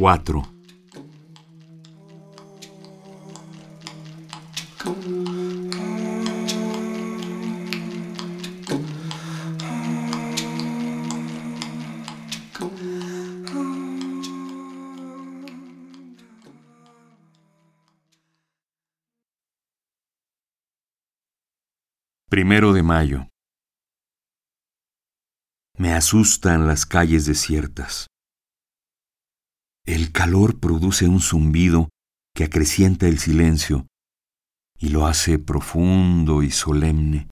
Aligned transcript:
4. 0.00 0.59
Primero 22.30 22.72
de 22.72 22.84
mayo. 22.84 23.26
Me 25.76 25.94
asustan 25.94 26.68
las 26.68 26.86
calles 26.86 27.26
desiertas. 27.26 28.06
El 29.84 30.12
calor 30.12 30.60
produce 30.60 31.08
un 31.08 31.20
zumbido 31.20 31.88
que 32.32 32.44
acrecienta 32.44 33.08
el 33.08 33.18
silencio 33.18 33.88
y 34.78 34.90
lo 34.90 35.08
hace 35.08 35.40
profundo 35.40 36.44
y 36.44 36.52
solemne. 36.52 37.28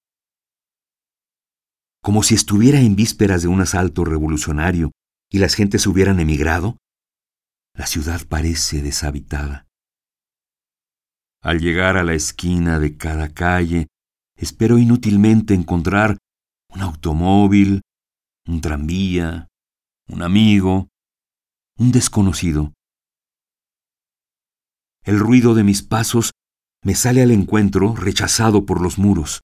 Como 2.03 2.25
si 2.25 2.35
estuviera 2.35 2.81
en 2.81 2.97
vísperas 2.97 3.43
de 3.43 3.49
un 3.49 3.61
asalto 3.61 4.05
revolucionario 4.05 4.91
y 5.31 5.39
las 5.39 5.55
gentes 5.55 5.87
hubieran 5.87 6.19
emigrado, 6.19 6.77
la 7.73 7.87
ciudad 7.87 8.23
parece 8.29 8.83
deshabitada. 8.83 9.65
Al 11.41 11.61
llegar 11.61 11.97
a 11.97 12.03
la 12.03 12.15
esquina 12.15 12.81
de 12.81 12.97
cada 12.97 13.33
calle, 13.33 13.87
espero 14.39 14.79
inútilmente 14.79 15.53
encontrar 15.53 16.17
un 16.73 16.81
automóvil, 16.81 17.83
un 18.47 18.61
tranvía, 18.61 19.49
un 20.09 20.23
amigo, 20.23 20.89
un 21.77 21.93
desconocido. 21.93 22.73
El 25.03 25.19
ruido 25.19 25.55
de 25.55 25.65
mis 25.65 25.83
pasos 25.83 26.33
me 26.83 26.95
sale 26.95 27.23
al 27.23 27.33
encuentro 27.33 27.97
rechazado 27.97 28.65
por 28.65 28.81
los 28.81 28.99
muros. 28.99 29.41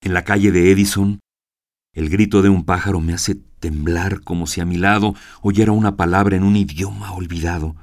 En 0.00 0.14
la 0.14 0.24
calle 0.24 0.50
de 0.50 0.72
Edison, 0.72 1.20
el 1.94 2.08
grito 2.08 2.40
de 2.40 2.48
un 2.48 2.64
pájaro 2.64 3.00
me 3.00 3.12
hace 3.12 3.34
temblar 3.34 4.22
como 4.22 4.46
si 4.46 4.60
a 4.60 4.64
mi 4.64 4.76
lado 4.76 5.14
oyera 5.42 5.72
una 5.72 5.96
palabra 5.96 6.36
en 6.36 6.44
un 6.44 6.56
idioma 6.56 7.12
olvidado. 7.12 7.76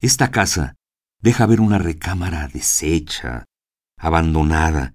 Esta 0.00 0.30
casa 0.30 0.74
deja 1.24 1.46
ver 1.46 1.62
una 1.62 1.78
recámara 1.78 2.48
deshecha, 2.48 3.46
abandonada, 3.96 4.92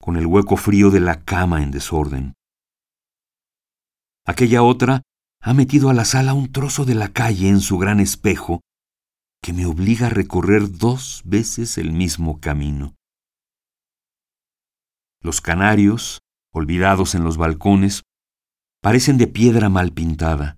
con 0.00 0.16
el 0.16 0.24
hueco 0.24 0.56
frío 0.56 0.92
de 0.92 1.00
la 1.00 1.24
cama 1.24 1.64
en 1.64 1.72
desorden. 1.72 2.34
Aquella 4.24 4.62
otra 4.62 5.02
ha 5.42 5.54
metido 5.54 5.90
a 5.90 5.94
la 5.94 6.04
sala 6.04 6.32
un 6.32 6.52
trozo 6.52 6.84
de 6.84 6.94
la 6.94 7.12
calle 7.12 7.48
en 7.48 7.60
su 7.60 7.76
gran 7.76 7.98
espejo 7.98 8.60
que 9.42 9.52
me 9.52 9.66
obliga 9.66 10.06
a 10.06 10.10
recorrer 10.10 10.78
dos 10.78 11.22
veces 11.24 11.76
el 11.76 11.90
mismo 11.90 12.38
camino. 12.38 12.94
Los 15.20 15.40
canarios, 15.40 16.20
olvidados 16.52 17.16
en 17.16 17.24
los 17.24 17.36
balcones, 17.36 18.04
parecen 18.80 19.18
de 19.18 19.26
piedra 19.26 19.68
mal 19.68 19.92
pintada. 19.92 20.56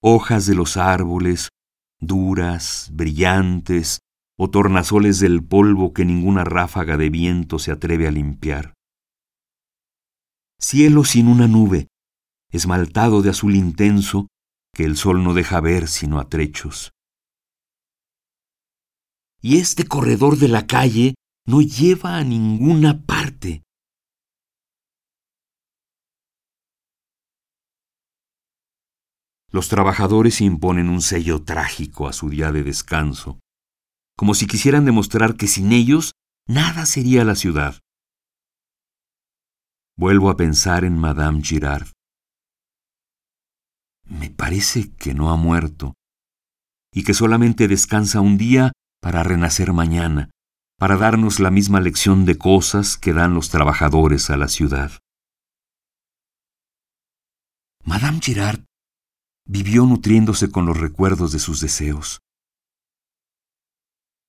Hojas 0.00 0.46
de 0.46 0.54
los 0.54 0.76
árboles 0.76 1.48
duras, 2.02 2.90
brillantes, 2.92 4.00
o 4.36 4.50
tornasoles 4.50 5.20
del 5.20 5.42
polvo 5.42 5.92
que 5.92 6.04
ninguna 6.04 6.44
ráfaga 6.44 6.96
de 6.96 7.08
viento 7.10 7.58
se 7.58 7.70
atreve 7.70 8.08
a 8.08 8.10
limpiar. 8.10 8.74
Cielo 10.60 11.04
sin 11.04 11.28
una 11.28 11.46
nube, 11.46 11.88
esmaltado 12.50 13.22
de 13.22 13.30
azul 13.30 13.54
intenso, 13.54 14.26
que 14.74 14.84
el 14.84 14.96
sol 14.96 15.22
no 15.22 15.32
deja 15.32 15.60
ver 15.60 15.86
sino 15.86 16.18
a 16.18 16.28
trechos. 16.28 16.90
Y 19.40 19.58
este 19.58 19.84
corredor 19.84 20.38
de 20.38 20.48
la 20.48 20.66
calle 20.66 21.14
no 21.46 21.62
lleva 21.62 22.16
a 22.16 22.24
ninguna 22.24 23.04
parte. 23.04 23.62
Los 29.52 29.68
trabajadores 29.68 30.40
imponen 30.40 30.88
un 30.88 31.02
sello 31.02 31.42
trágico 31.42 32.08
a 32.08 32.14
su 32.14 32.30
día 32.30 32.52
de 32.52 32.64
descanso, 32.64 33.38
como 34.16 34.34
si 34.34 34.46
quisieran 34.46 34.86
demostrar 34.86 35.36
que 35.36 35.46
sin 35.46 35.72
ellos 35.72 36.12
nada 36.48 36.86
sería 36.86 37.22
la 37.24 37.34
ciudad. 37.34 37.78
Vuelvo 39.94 40.30
a 40.30 40.38
pensar 40.38 40.84
en 40.84 40.96
Madame 40.96 41.42
Girard. 41.42 41.88
Me 44.04 44.30
parece 44.30 44.90
que 44.94 45.12
no 45.12 45.30
ha 45.30 45.36
muerto 45.36 45.92
y 46.90 47.04
que 47.04 47.12
solamente 47.12 47.68
descansa 47.68 48.22
un 48.22 48.38
día 48.38 48.72
para 49.02 49.22
renacer 49.22 49.74
mañana, 49.74 50.30
para 50.78 50.96
darnos 50.96 51.40
la 51.40 51.50
misma 51.50 51.80
lección 51.80 52.24
de 52.24 52.38
cosas 52.38 52.96
que 52.96 53.12
dan 53.12 53.34
los 53.34 53.50
trabajadores 53.50 54.30
a 54.30 54.38
la 54.38 54.48
ciudad. 54.48 54.92
Madame 57.84 58.20
Girard 58.22 58.64
vivió 59.44 59.86
nutriéndose 59.86 60.50
con 60.50 60.66
los 60.66 60.78
recuerdos 60.78 61.32
de 61.32 61.38
sus 61.38 61.60
deseos. 61.60 62.20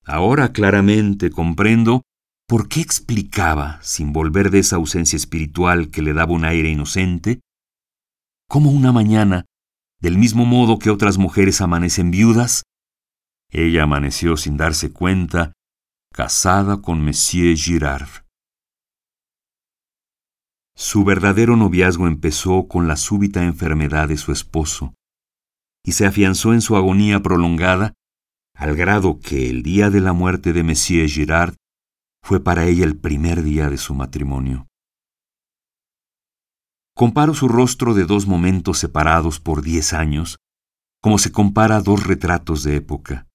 Ahora 0.04 0.52
claramente 0.52 1.30
comprendo 1.30 2.02
por 2.46 2.68
qué 2.68 2.80
explicaba, 2.80 3.80
sin 3.82 4.12
volver 4.12 4.50
de 4.50 4.58
esa 4.58 4.76
ausencia 4.76 5.16
espiritual 5.16 5.90
que 5.90 6.02
le 6.02 6.12
daba 6.12 6.32
un 6.32 6.44
aire 6.44 6.68
inocente, 6.68 7.40
cómo 8.48 8.70
una 8.70 8.92
mañana, 8.92 9.46
del 10.00 10.18
mismo 10.18 10.44
modo 10.44 10.78
que 10.78 10.90
otras 10.90 11.16
mujeres 11.16 11.62
amanecen 11.62 12.10
viudas, 12.10 12.64
ella 13.50 13.84
amaneció 13.84 14.36
sin 14.36 14.58
darse 14.58 14.92
cuenta, 14.92 15.52
casada 16.12 16.82
con 16.82 17.02
Monsieur 17.02 17.56
Girard. 17.56 18.24
Su 20.76 21.04
verdadero 21.04 21.56
noviazgo 21.56 22.08
empezó 22.08 22.66
con 22.68 22.88
la 22.88 22.96
súbita 22.96 23.44
enfermedad 23.44 24.08
de 24.08 24.16
su 24.16 24.32
esposo 24.32 24.92
y 25.84 25.92
se 25.92 26.06
afianzó 26.06 26.54
en 26.54 26.62
su 26.62 26.76
agonía 26.76 27.20
prolongada, 27.20 27.92
al 28.54 28.74
grado 28.74 29.20
que 29.20 29.50
el 29.50 29.62
día 29.62 29.90
de 29.90 30.00
la 30.00 30.12
muerte 30.12 30.52
de 30.52 30.62
Monsieur 30.62 31.08
Girard 31.08 31.56
fue 32.22 32.42
para 32.42 32.64
ella 32.64 32.84
el 32.84 32.96
primer 32.96 33.42
día 33.42 33.68
de 33.68 33.76
su 33.76 33.94
matrimonio. 33.94 34.66
Comparo 36.96 37.34
su 37.34 37.48
rostro 37.48 37.92
de 37.92 38.04
dos 38.04 38.26
momentos 38.26 38.78
separados 38.78 39.40
por 39.40 39.62
diez 39.62 39.92
años, 39.92 40.38
como 41.02 41.18
se 41.18 41.32
compara 41.32 41.80
dos 41.80 42.06
retratos 42.06 42.62
de 42.62 42.76
época. 42.76 43.26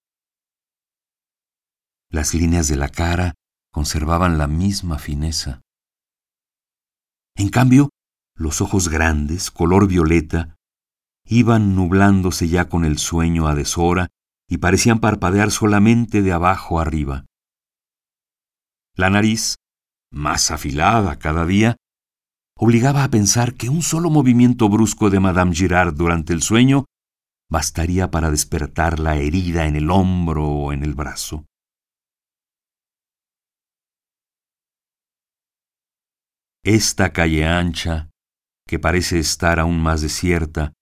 Las 2.09 2.33
líneas 2.33 2.67
de 2.67 2.77
la 2.77 2.89
cara 2.89 3.35
conservaban 3.71 4.37
la 4.39 4.47
misma 4.47 4.97
fineza. 4.97 5.61
En 7.35 7.49
cambio, 7.49 7.89
los 8.35 8.61
ojos 8.61 8.89
grandes, 8.89 9.51
color 9.51 9.87
violeta, 9.87 10.55
iban 11.29 11.75
nublándose 11.75 12.47
ya 12.47 12.69
con 12.69 12.83
el 12.85 12.97
sueño 12.97 13.47
a 13.47 13.53
deshora 13.53 14.09
y 14.49 14.57
parecían 14.57 14.99
parpadear 14.99 15.51
solamente 15.51 16.23
de 16.23 16.31
abajo 16.31 16.79
arriba. 16.79 17.25
La 18.95 19.11
nariz, 19.11 19.55
más 20.11 20.49
afilada 20.49 21.19
cada 21.19 21.45
día, 21.45 21.77
obligaba 22.57 23.03
a 23.03 23.09
pensar 23.09 23.53
que 23.53 23.69
un 23.69 23.83
solo 23.83 24.09
movimiento 24.09 24.69
brusco 24.69 25.11
de 25.11 25.19
Madame 25.19 25.53
Girard 25.53 25.93
durante 25.93 26.33
el 26.33 26.41
sueño 26.41 26.85
bastaría 27.47 28.09
para 28.09 28.31
despertar 28.31 28.99
la 28.99 29.17
herida 29.17 29.67
en 29.67 29.75
el 29.75 29.91
hombro 29.91 30.47
o 30.47 30.73
en 30.73 30.83
el 30.83 30.95
brazo. 30.95 31.45
Esta 36.63 37.13
calle 37.13 37.45
ancha, 37.45 38.09
que 38.67 38.79
parece 38.79 39.19
estar 39.19 39.59
aún 39.59 39.79
más 39.79 40.01
desierta, 40.01 40.73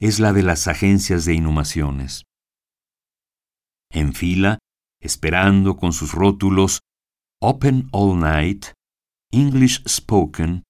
es 0.00 0.20
la 0.20 0.32
de 0.32 0.42
las 0.42 0.68
agencias 0.68 1.24
de 1.24 1.34
inhumaciones. 1.34 2.24
En 3.90 4.12
fila, 4.14 4.58
esperando 5.00 5.76
con 5.76 5.92
sus 5.92 6.12
rótulos 6.12 6.80
Open 7.40 7.88
All 7.92 8.18
Night, 8.18 8.66
English 9.30 9.82
Spoken, 9.88 10.64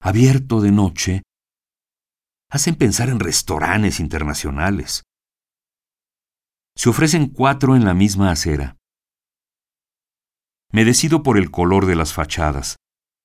abierto 0.00 0.60
de 0.60 0.72
noche, 0.72 1.22
hacen 2.50 2.76
pensar 2.76 3.08
en 3.08 3.20
restaurantes 3.20 4.00
internacionales. 4.00 5.02
Se 6.76 6.88
ofrecen 6.88 7.28
cuatro 7.28 7.76
en 7.76 7.84
la 7.84 7.94
misma 7.94 8.30
acera. 8.30 8.76
Me 10.72 10.84
decido 10.84 11.22
por 11.22 11.36
el 11.36 11.50
color 11.50 11.86
de 11.86 11.96
las 11.96 12.14
fachadas, 12.14 12.76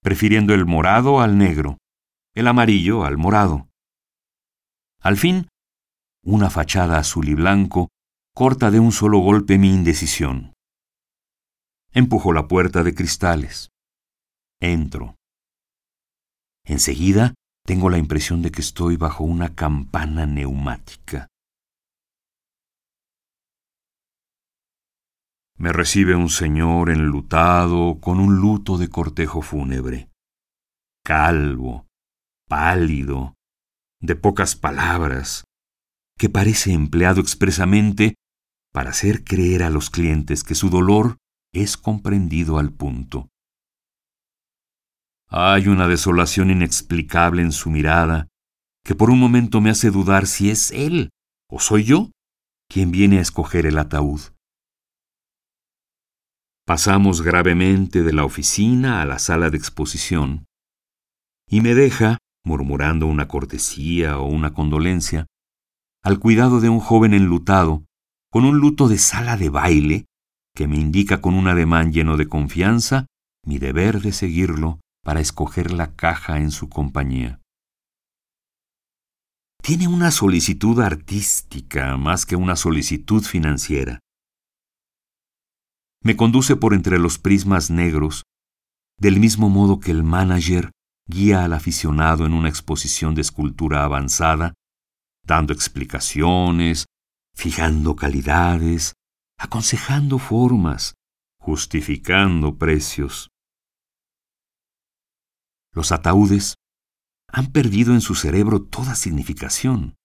prefiriendo 0.02 0.54
el 0.54 0.66
morado 0.66 1.22
al 1.22 1.38
negro, 1.38 1.78
el 2.36 2.48
amarillo 2.48 3.06
al 3.06 3.18
morado. 3.18 3.70
Al 5.06 5.18
fin, 5.18 5.50
una 6.24 6.50
fachada 6.50 6.98
azul 6.98 7.30
y 7.30 7.36
blanco 7.36 7.90
corta 8.34 8.72
de 8.72 8.80
un 8.80 8.92
solo 8.92 9.20
golpe 9.20 9.60
mi 9.60 9.72
indecisión. 9.72 10.56
Empujo 11.94 12.34
la 12.34 12.48
puerta 12.48 12.82
de 12.82 12.96
cristales. 12.96 13.70
Entro. 14.60 15.14
Enseguida 16.66 17.36
tengo 17.68 17.92
la 17.92 18.00
impresión 18.00 18.42
de 18.42 18.50
que 18.50 18.62
estoy 18.62 18.98
bajo 18.98 19.24
una 19.24 19.54
campana 19.54 20.26
neumática. 20.26 21.28
Me 25.56 25.72
recibe 25.72 26.16
un 26.16 26.30
señor 26.30 26.90
enlutado 26.90 28.00
con 28.02 28.20
un 28.20 28.38
luto 28.38 28.80
de 28.80 28.90
cortejo 28.90 29.44
fúnebre. 29.44 30.10
Calvo, 31.04 31.86
pálido, 32.50 33.35
de 34.02 34.16
pocas 34.16 34.56
palabras, 34.56 35.44
que 36.18 36.30
parece 36.30 36.72
empleado 36.72 37.22
expresamente 37.22 38.16
para 38.74 38.92
hacer 38.92 39.24
creer 39.24 39.64
a 39.64 39.70
los 39.70 39.90
clientes 39.90 40.44
que 40.44 40.56
su 40.56 40.70
dolor 40.70 41.18
es 41.54 41.78
comprendido 41.78 42.58
al 42.60 42.72
punto. 42.74 43.30
Hay 45.30 45.68
una 45.68 45.88
desolación 45.88 46.52
inexplicable 46.52 47.42
en 47.42 47.52
su 47.52 47.70
mirada 47.70 48.28
que 48.84 48.96
por 48.96 49.10
un 49.10 49.20
momento 49.20 49.62
me 49.62 49.70
hace 49.70 49.90
dudar 49.90 50.28
si 50.28 50.50
es 50.50 50.72
él 50.72 51.10
o 51.50 51.60
soy 51.60 51.84
yo 51.84 52.12
quien 52.70 52.92
viene 52.92 53.18
a 53.18 53.22
escoger 53.22 53.66
el 53.66 53.78
ataúd. 53.78 54.22
Pasamos 56.66 57.22
gravemente 57.22 58.04
de 58.04 58.14
la 58.14 58.26
oficina 58.26 59.02
a 59.02 59.06
la 59.06 59.20
sala 59.20 59.50
de 59.50 59.58
exposición 59.58 60.46
y 61.48 61.62
me 61.62 61.76
deja, 61.76 62.18
murmurando 62.46 63.08
una 63.08 63.28
cortesía 63.28 64.18
o 64.20 64.28
una 64.28 64.54
condolencia, 64.54 65.26
al 66.04 66.20
cuidado 66.20 66.62
de 66.62 66.70
un 66.70 66.80
joven 66.80 67.14
enlutado, 67.14 67.84
con 68.32 68.46
un 68.46 68.60
luto 68.60 68.88
de 68.88 68.98
sala 68.98 69.36
de 69.36 69.50
baile, 69.50 70.06
que 70.56 70.68
me 70.68 70.78
indica 70.78 71.20
con 71.20 71.34
un 71.34 71.48
ademán 71.48 71.92
lleno 71.92 72.16
de 72.16 72.30
confianza 72.30 73.08
mi 73.46 73.58
deber 73.58 74.00
de 74.02 74.14
seguirlo 74.14 74.80
para 75.04 75.20
escoger 75.20 75.72
la 75.72 75.94
caja 75.96 76.38
en 76.38 76.52
su 76.52 76.70
compañía. 76.70 77.42
Tiene 79.62 79.88
una 79.88 80.12
solicitud 80.12 80.80
artística 80.80 81.98
más 81.98 82.26
que 82.26 82.36
una 82.36 82.56
solicitud 82.56 83.24
financiera 83.24 84.00
me 86.06 86.16
conduce 86.16 86.56
por 86.56 86.76
entre 86.76 87.00
los 87.00 87.18
prismas 87.18 87.72
negros, 87.72 88.26
del 89.00 89.20
mismo 89.20 89.50
modo 89.50 89.80
que 89.80 89.90
el 89.90 90.04
manager 90.04 90.70
guía 91.08 91.44
al 91.44 91.54
aficionado 91.54 92.26
en 92.26 92.34
una 92.34 92.50
exposición 92.50 93.16
de 93.16 93.22
escultura 93.22 93.84
avanzada, 93.84 94.54
dando 95.24 95.54
explicaciones, 95.54 96.86
fijando 97.36 97.96
calidades, 97.96 98.94
aconsejando 99.38 100.18
formas, 100.20 100.96
justificando 101.40 102.58
precios. 102.58 103.30
Los 105.72 105.92
ataúdes 105.92 106.56
han 107.28 107.52
perdido 107.52 107.94
en 107.94 108.02
su 108.02 108.16
cerebro 108.16 108.64
toda 108.64 108.96
significación. 108.96 109.96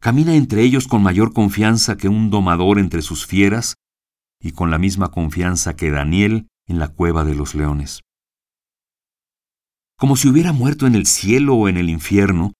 Camina 0.00 0.34
entre 0.34 0.62
ellos 0.62 0.86
con 0.86 1.02
mayor 1.02 1.32
confianza 1.32 1.96
que 1.96 2.08
un 2.08 2.30
domador 2.30 2.78
entre 2.78 3.02
sus 3.02 3.26
fieras 3.26 3.74
y 4.40 4.52
con 4.52 4.70
la 4.70 4.78
misma 4.78 5.10
confianza 5.10 5.76
que 5.76 5.90
Daniel 5.90 6.48
en 6.66 6.78
la 6.78 6.88
cueva 6.88 7.24
de 7.24 7.34
los 7.34 7.54
leones. 7.54 8.02
Como 9.98 10.14
si 10.16 10.28
hubiera 10.28 10.52
muerto 10.52 10.86
en 10.86 10.94
el 10.94 11.06
cielo 11.06 11.56
o 11.56 11.68
en 11.68 11.76
el 11.76 11.90
infierno, 11.90 12.52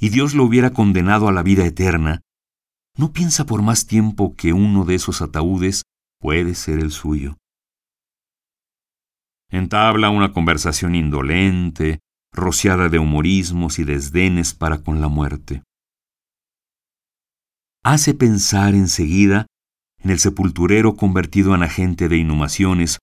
y 0.00 0.08
Dios 0.08 0.34
lo 0.34 0.44
hubiera 0.44 0.70
condenado 0.70 1.28
a 1.28 1.32
la 1.32 1.42
vida 1.42 1.66
eterna, 1.66 2.22
no 2.96 3.12
piensa 3.12 3.44
por 3.44 3.60
más 3.60 3.86
tiempo 3.86 4.34
que 4.34 4.54
uno 4.54 4.86
de 4.86 4.94
esos 4.94 5.20
ataúdes 5.20 5.82
puede 6.20 6.54
ser 6.54 6.78
el 6.78 6.90
suyo. 6.90 7.36
Entabla 9.50 10.08
una 10.08 10.32
conversación 10.32 10.94
indolente, 10.94 12.00
rociada 12.32 12.88
de 12.88 12.98
humorismos 12.98 13.78
y 13.78 13.84
desdenes 13.84 14.54
para 14.54 14.82
con 14.82 15.02
la 15.02 15.08
muerte. 15.08 15.62
Hace 17.82 18.14
pensar 18.14 18.74
enseguida 18.74 19.46
en 19.98 20.10
el 20.10 20.18
sepulturero 20.18 20.96
convertido 20.96 21.54
en 21.54 21.62
agente 21.62 22.08
de 22.08 22.16
inhumaciones 22.16 22.98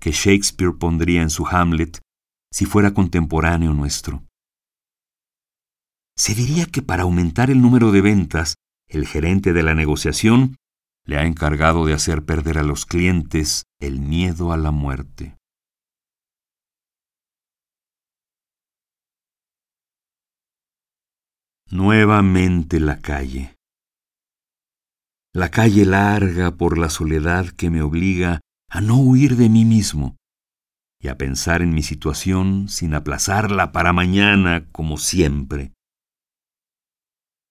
que 0.00 0.10
Shakespeare 0.10 0.72
pondría 0.78 1.22
en 1.22 1.30
su 1.30 1.46
Hamlet 1.46 1.98
si 2.52 2.66
fuera 2.66 2.94
contemporáneo 2.94 3.72
nuestro. 3.72 4.22
Se 6.16 6.34
diría 6.34 6.66
que 6.66 6.82
para 6.82 7.04
aumentar 7.04 7.50
el 7.50 7.62
número 7.62 7.90
de 7.90 8.02
ventas, 8.02 8.56
el 8.86 9.06
gerente 9.06 9.52
de 9.52 9.62
la 9.62 9.74
negociación 9.74 10.56
le 11.04 11.16
ha 11.16 11.24
encargado 11.24 11.86
de 11.86 11.94
hacer 11.94 12.24
perder 12.24 12.58
a 12.58 12.62
los 12.62 12.84
clientes 12.86 13.64
el 13.80 14.00
miedo 14.00 14.52
a 14.52 14.56
la 14.56 14.70
muerte. 14.70 15.36
Nuevamente 21.70 22.78
la 22.78 23.00
calle 23.00 23.56
la 25.34 25.50
calle 25.50 25.86
larga 25.86 26.50
por 26.50 26.76
la 26.76 26.90
soledad 26.90 27.46
que 27.48 27.70
me 27.70 27.80
obliga 27.80 28.40
a 28.68 28.82
no 28.82 28.98
huir 28.98 29.36
de 29.36 29.48
mí 29.48 29.64
mismo 29.64 30.16
y 31.02 31.08
a 31.08 31.18
pensar 31.18 31.62
en 31.62 31.74
mi 31.74 31.82
situación 31.82 32.68
sin 32.68 32.94
aplazarla 32.94 33.72
para 33.72 33.92
mañana 33.92 34.70
como 34.70 34.98
siempre. 34.98 35.72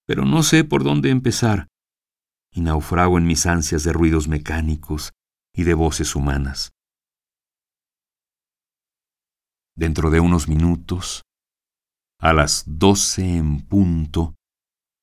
Pero 0.06 0.24
no 0.24 0.42
sé 0.42 0.64
por 0.64 0.84
dónde 0.84 1.10
empezar 1.10 1.68
y 2.50 2.62
naufrago 2.62 3.18
en 3.18 3.26
mis 3.26 3.44
ansias 3.44 3.84
de 3.84 3.92
ruidos 3.92 4.26
mecánicos 4.26 5.12
y 5.54 5.64
de 5.64 5.74
voces 5.74 6.16
humanas. 6.16 6.72
Dentro 9.76 10.10
de 10.10 10.20
unos 10.20 10.48
minutos, 10.48 11.22
a 12.20 12.32
las 12.32 12.64
doce 12.66 13.36
en 13.36 13.60
punto, 13.60 14.34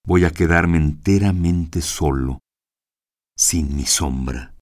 voy 0.05 0.25
a 0.25 0.31
quedarme 0.31 0.79
enteramente 0.79 1.81
solo 1.81 2.39
sin 3.37 3.75
mi 3.75 3.85
sombra. 3.85 4.58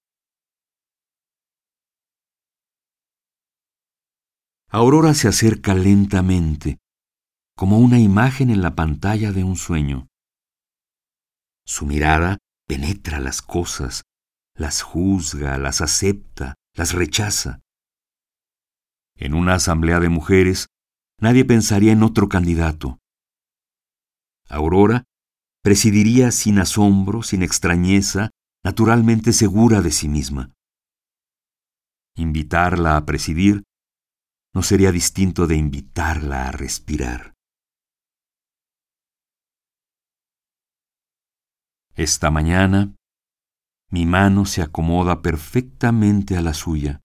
Aurora 4.70 5.14
se 5.14 5.30
acerca 5.30 5.74
lentamente, 5.74 6.80
como 7.56 7.80
una 7.80 8.00
imagen 8.00 8.50
en 8.50 8.62
la 8.62 8.76
pantalla 8.76 9.32
de 9.32 9.46
un 9.46 9.56
sueño. 9.56 10.08
Su 11.66 11.86
mirada 11.86 12.38
penetra 12.68 13.22
las 13.22 13.42
cosas, 13.42 14.04
las 14.56 14.82
juzga, 14.82 15.58
las 15.58 15.80
acepta, 15.80 16.56
las 16.74 16.92
rechaza. 16.94 17.62
En 19.16 19.34
una 19.34 19.56
asamblea 19.56 20.02
de 20.02 20.10
mujeres, 20.10 20.68
nadie 21.22 21.46
pensaría 21.46 21.94
en 21.94 22.04
otro 22.04 22.28
candidato. 22.28 23.00
Aurora 24.50 25.06
presidiría 25.64 26.32
sin 26.32 26.60
asombro, 26.60 27.24
sin 27.24 27.42
extrañeza, 27.42 28.32
naturalmente 28.66 29.32
segura 29.32 29.82
de 29.82 29.92
sí 29.92 30.10
misma. 30.10 30.54
Invitarla 32.16 32.98
a 32.98 33.06
presidir 33.06 33.64
no 34.58 34.64
sería 34.64 34.92
distinto 34.92 35.46
de 35.46 35.56
invitarla 35.56 36.48
a 36.48 36.52
respirar. 36.52 37.36
Esta 41.94 42.32
mañana, 42.32 42.96
mi 43.92 44.08
mano 44.08 44.48
se 44.48 44.64
acomoda 44.64 45.22
perfectamente 45.22 46.38
a 46.38 46.42
la 46.42 46.56
suya. 46.56 47.02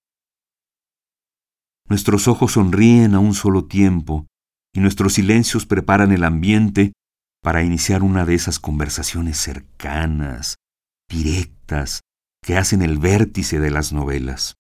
Nuestros 1.91 2.27
ojos 2.27 2.53
sonríen 2.53 3.15
a 3.15 3.19
un 3.19 3.35
solo 3.35 3.67
tiempo 3.67 4.27
y 4.75 4.81
nuestros 4.81 5.13
silencios 5.13 5.67
preparan 5.67 6.11
el 6.11 6.25
ambiente 6.25 6.95
para 7.43 7.63
iniciar 7.63 8.03
una 8.03 8.25
de 8.25 8.33
esas 8.35 8.61
conversaciones 8.61 9.37
cercanas, 9.37 10.57
directas 11.07 12.01
que 12.43 12.57
hacen 12.57 12.81
el 12.81 12.99
vértice 12.99 13.61
de 13.61 13.71
las 13.71 13.93
novelas. 13.93 14.55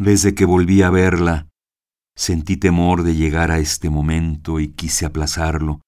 Desde 0.00 0.34
que 0.34 0.46
volví 0.46 0.80
a 0.80 0.88
verla, 0.88 1.50
sentí 2.16 2.56
temor 2.56 3.02
de 3.02 3.16
llegar 3.16 3.50
a 3.50 3.58
este 3.58 3.90
momento 3.90 4.58
y 4.58 4.72
quise 4.72 5.04
aplazarlo, 5.04 5.82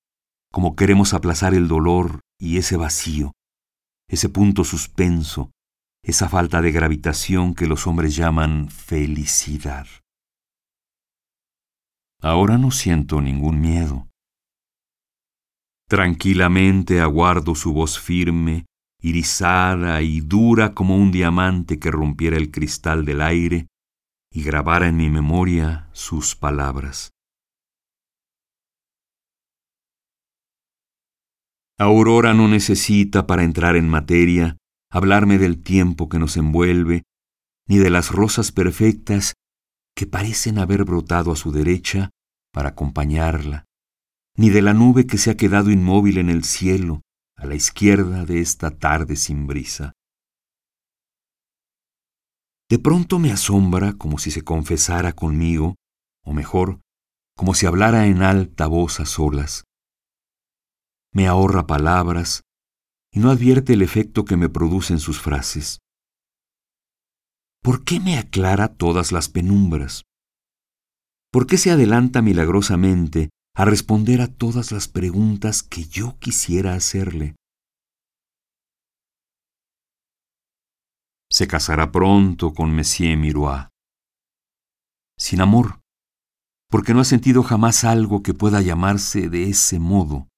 como 0.52 0.76
queremos 0.76 1.14
aplazar 1.14 1.54
el 1.54 1.66
dolor 1.66 2.21
y 2.38 2.59
ese 2.59 2.76
vacío, 2.76 3.33
ese 4.11 4.28
punto 4.28 4.64
suspenso, 4.64 5.50
esa 6.04 6.28
falta 6.28 6.61
de 6.61 6.73
gravitación 6.73 7.54
que 7.54 7.66
los 7.66 7.87
hombres 7.87 8.14
llaman 8.14 8.69
felicidad. 8.69 9.87
Ahora 12.21 12.59
no 12.59 12.71
siento 12.71 13.23
ningún 13.23 13.62
miedo. 13.62 14.09
Tranquilamente 15.88 17.00
aguardo 17.00 17.54
su 17.54 17.73
voz 17.73 17.99
firme 17.99 18.66
irisada 19.00 20.02
y 20.02 20.21
dura 20.21 20.75
como 20.75 20.97
un 20.97 21.11
diamante 21.11 21.78
que 21.78 21.90
rompiera 21.90 22.37
el 22.37 22.50
cristal 22.50 23.07
del 23.07 23.23
aire 23.23 23.69
y 24.33 24.43
grabara 24.43 24.89
en 24.89 24.97
mi 24.97 25.11
memoria 25.11 25.89
sus 25.93 26.35
palabras. 26.35 27.11
Aurora 31.79 32.33
no 32.33 32.49
necesita 32.49 33.27
para 33.27 33.45
entrar 33.45 33.77
en 33.77 33.89
materia 33.89 34.57
hablarme 34.91 35.39
del 35.39 35.62
tiempo 35.62 36.09
que 36.09 36.19
nos 36.19 36.37
envuelve, 36.37 37.03
ni 37.67 37.79
de 37.79 37.91
las 37.91 38.11
rosas 38.11 38.53
perfectas 38.53 39.35
que 39.97 40.07
parecen 40.07 40.59
haber 40.59 40.85
brotado 40.85 41.33
a 41.33 41.37
su 41.37 41.51
derecha 41.53 42.11
para 42.53 42.71
acompañarla, 42.71 43.65
ni 44.37 44.51
de 44.51 44.62
la 44.62 44.75
nube 44.75 45.07
que 45.07 45.19
se 45.19 45.31
ha 45.31 45.37
quedado 45.37 45.71
inmóvil 45.71 46.19
en 46.19 46.31
el 46.31 46.45
cielo 46.45 47.03
a 47.37 47.47
la 47.47 47.55
izquierda 47.55 48.25
de 48.25 48.41
esta 48.41 48.71
tarde 48.71 49.17
sin 49.17 49.47
brisa. 49.47 49.93
De 52.73 52.79
pronto 52.79 53.19
me 53.19 53.31
asombra 53.31 53.93
como 53.93 54.17
si 54.17 54.31
se 54.31 54.45
confesara 54.45 55.12
conmigo, 55.12 55.75
o 56.25 56.33
mejor, 56.33 56.81
como 57.37 57.52
si 57.52 57.67
hablara 57.67 58.07
en 58.07 58.23
alta 58.23 58.67
voz 58.67 58.99
a 58.99 59.05
solas. 59.05 59.64
Me 61.12 61.26
ahorra 61.26 61.67
palabras 61.67 62.45
y 63.12 63.21
no 63.21 63.31
advierte 63.31 63.75
el 63.75 63.83
efecto 63.83 64.25
que 64.25 64.38
me 64.38 64.49
producen 64.49 65.00
sus 65.00 65.21
frases. 65.21 65.81
¿Por 67.62 67.85
qué 67.85 68.00
me 68.00 68.17
aclara 68.17 68.69
todas 68.69 69.12
las 69.12 69.29
penumbras? 69.29 70.05
¿Por 71.31 71.47
qué 71.47 71.59
se 71.59 71.73
adelanta 71.73 72.23
milagrosamente 72.23 73.29
a 73.55 73.67
responder 73.67 74.23
a 74.23 74.29
todas 74.29 74.73
las 74.73 74.88
preguntas 74.88 75.62
que 75.62 75.85
yo 75.85 76.17
quisiera 76.19 76.73
hacerle. 76.73 77.37
Se 81.33 81.49
casará 81.49 81.91
pronto 81.91 82.53
con 82.53 82.77
Monsieur 82.77 83.17
Miroir. 83.17 83.71
Sin 85.17 85.41
amor, 85.41 85.81
porque 86.69 86.93
no 86.93 87.01
ha 87.01 87.05
sentido 87.05 87.43
jamás 87.43 87.85
algo 87.85 88.23
que 88.23 88.35
pueda 88.35 88.61
llamarse 88.61 89.31
de 89.31 89.49
ese 89.49 89.79
modo. 89.79 90.29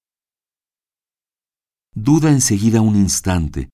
Duda 1.97 2.31
enseguida 2.31 2.81
un 2.81 2.95
instante, 2.95 3.71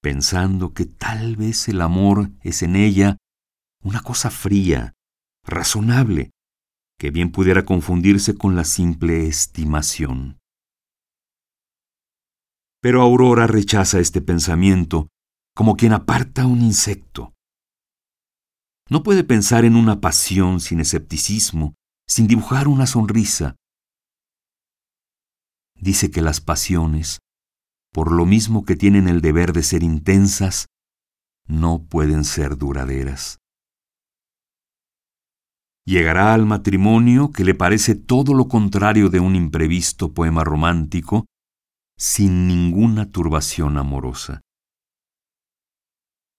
pensando 0.00 0.74
que 0.74 0.84
tal 0.84 1.36
vez 1.36 1.68
el 1.68 1.80
amor 1.80 2.32
es 2.40 2.64
en 2.64 2.74
ella 2.74 3.18
una 3.80 4.00
cosa 4.00 4.28
fría, 4.28 4.94
razonable, 5.44 6.32
que 6.98 7.12
bien 7.12 7.30
pudiera 7.30 7.64
confundirse 7.64 8.36
con 8.36 8.56
la 8.56 8.64
simple 8.64 9.28
estimación. 9.28 10.40
Pero 12.80 13.00
Aurora 13.00 13.46
rechaza 13.46 14.00
este 14.00 14.20
pensamiento 14.20 15.06
como 15.54 15.76
quien 15.76 15.92
aparta 15.92 16.46
un 16.46 16.62
insecto. 16.62 17.34
No 18.88 19.02
puede 19.02 19.24
pensar 19.24 19.64
en 19.64 19.76
una 19.76 20.00
pasión 20.00 20.60
sin 20.60 20.80
escepticismo, 20.80 21.74
sin 22.06 22.26
dibujar 22.26 22.68
una 22.68 22.86
sonrisa. 22.86 23.56
Dice 25.74 26.10
que 26.10 26.22
las 26.22 26.40
pasiones, 26.40 27.20
por 27.92 28.12
lo 28.12 28.26
mismo 28.26 28.64
que 28.64 28.76
tienen 28.76 29.08
el 29.08 29.20
deber 29.20 29.52
de 29.52 29.62
ser 29.62 29.82
intensas, 29.82 30.66
no 31.46 31.84
pueden 31.84 32.24
ser 32.24 32.56
duraderas. 32.56 33.38
Llegará 35.84 36.32
al 36.32 36.46
matrimonio 36.46 37.32
que 37.32 37.44
le 37.44 37.54
parece 37.54 37.96
todo 37.96 38.34
lo 38.34 38.46
contrario 38.46 39.08
de 39.08 39.18
un 39.18 39.34
imprevisto 39.34 40.14
poema 40.14 40.44
romántico, 40.44 41.26
sin 41.98 42.46
ninguna 42.46 43.10
turbación 43.10 43.76
amorosa. 43.76 44.42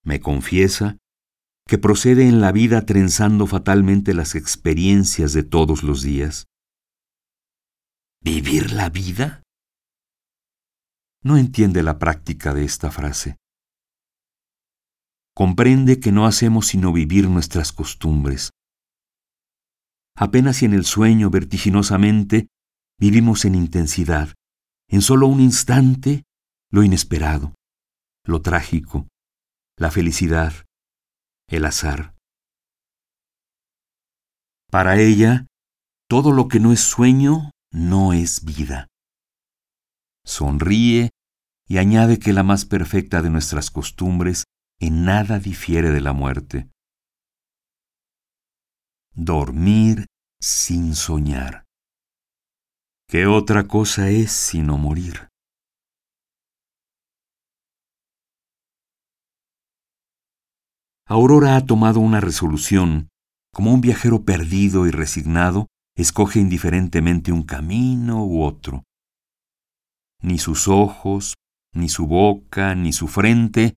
Me 0.04 0.20
confiesa 0.20 0.98
que 1.68 1.78
procede 1.78 2.28
en 2.28 2.42
la 2.42 2.52
vida 2.52 2.86
trenzando 2.86 3.48
fatalmente 3.48 4.14
las 4.14 4.36
experiencias 4.36 5.34
de 5.34 5.44
todos 5.44 5.84
los 5.84 6.02
días. 6.02 6.46
¿Vivir 8.22 8.74
la 8.74 8.90
vida? 8.90 9.44
No 11.24 11.38
entiende 11.38 11.84
la 11.84 12.00
práctica 12.00 12.54
de 12.54 12.66
esta 12.66 12.92
frase. 12.92 13.38
Comprende 15.34 16.00
que 16.00 16.12
no 16.12 16.26
hacemos 16.26 16.68
sino 16.68 16.92
vivir 16.92 17.30
nuestras 17.30 17.72
costumbres, 17.72 18.52
Apenas 20.16 20.62
y 20.62 20.66
en 20.66 20.74
el 20.74 20.86
sueño 20.86 21.30
vertiginosamente 21.30 22.48
vivimos 23.00 23.46
en 23.46 23.56
intensidad, 23.56 24.34
en 24.88 25.02
solo 25.02 25.28
un 25.28 25.42
instante, 25.42 26.24
lo 26.72 26.84
inesperado, 26.84 27.56
lo 28.24 28.42
trágico, 28.42 29.08
la 29.84 29.92
felicidad, 29.92 30.54
el 31.50 31.66
azar. 31.66 32.16
Para 34.72 34.98
ella, 34.98 35.46
todo 36.08 36.32
lo 36.32 36.48
que 36.48 36.62
no 36.62 36.72
es 36.72 36.80
sueño 36.80 37.52
no 37.70 38.14
es 38.14 38.46
vida. 38.46 38.88
Sonríe 40.26 41.10
y 41.68 41.80
añade 41.80 42.18
que 42.18 42.32
la 42.32 42.44
más 42.44 42.64
perfecta 42.64 43.22
de 43.22 43.30
nuestras 43.30 43.72
costumbres 43.72 44.46
en 44.80 45.04
nada 45.04 45.38
difiere 45.38 45.92
de 45.92 46.00
la 46.00 46.14
muerte. 46.14 46.70
Dormir 49.14 50.06
sin 50.40 50.96
soñar. 50.96 51.66
¿Qué 53.10 53.28
otra 53.28 53.68
cosa 53.68 54.10
es 54.10 54.32
sino 54.32 54.78
morir? 54.78 55.28
Aurora 61.06 61.58
ha 61.58 61.66
tomado 61.66 62.00
una 62.00 62.22
resolución, 62.22 63.10
como 63.52 63.74
un 63.74 63.82
viajero 63.82 64.24
perdido 64.24 64.88
y 64.88 64.92
resignado, 64.92 65.68
escoge 65.96 66.40
indiferentemente 66.40 67.32
un 67.32 67.44
camino 67.44 68.26
u 68.26 68.42
otro. 68.44 68.84
Ni 70.22 70.38
sus 70.38 70.68
ojos, 70.68 71.36
ni 71.74 71.90
su 71.90 72.08
boca, 72.08 72.74
ni 72.76 72.94
su 72.94 73.08
frente 73.08 73.76